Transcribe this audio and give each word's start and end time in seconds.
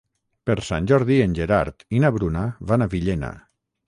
Per 0.49 0.53
Sant 0.69 0.85
Jordi 0.91 1.17
en 1.25 1.35
Gerard 1.39 1.85
i 1.97 2.01
na 2.05 2.11
Bruna 2.15 2.47
van 2.73 2.87
a 2.87 2.89
Villena. 2.95 3.31